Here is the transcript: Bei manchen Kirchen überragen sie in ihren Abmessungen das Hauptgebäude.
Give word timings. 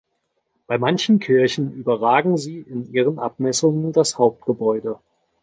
Bei 0.65 0.79
manchen 0.79 1.19
Kirchen 1.19 1.71
überragen 1.73 2.35
sie 2.35 2.57
in 2.59 2.91
ihren 2.91 3.19
Abmessungen 3.19 3.91
das 3.93 4.17
Hauptgebäude. 4.17 4.97